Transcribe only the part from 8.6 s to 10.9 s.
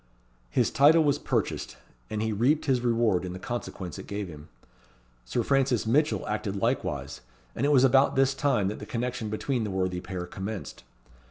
that the connection between the worthy pair commenced.